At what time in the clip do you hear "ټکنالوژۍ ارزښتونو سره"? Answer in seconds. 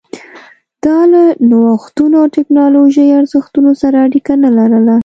2.37-3.97